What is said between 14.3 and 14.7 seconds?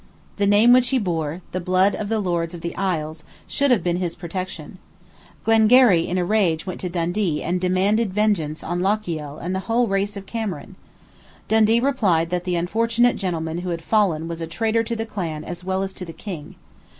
a